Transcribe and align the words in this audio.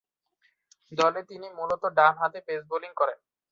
দলে 0.91 1.21
তিনি 1.29 1.47
মূলতঃ 1.57 1.89
ডানহাতি 1.97 2.39
পেস 2.47 2.61
বোলিং 2.69 2.91
করেন। 2.99 3.19